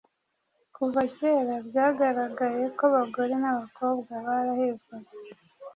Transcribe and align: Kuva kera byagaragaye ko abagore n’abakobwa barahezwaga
Kuva 0.75 1.01
kera 1.15 1.55
byagaragaye 1.67 2.63
ko 2.77 2.81
abagore 2.89 3.33
n’abakobwa 3.41 4.13
barahezwaga 4.25 5.11